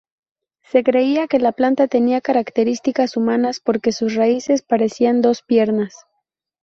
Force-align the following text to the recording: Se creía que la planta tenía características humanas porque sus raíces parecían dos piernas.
Se 0.63 0.83
creía 0.83 1.27
que 1.27 1.37
la 1.37 1.51
planta 1.51 1.87
tenía 1.87 2.21
características 2.21 3.17
humanas 3.17 3.59
porque 3.63 3.91
sus 3.91 4.15
raíces 4.15 4.63
parecían 4.63 5.21
dos 5.21 5.43
piernas. 5.43 5.93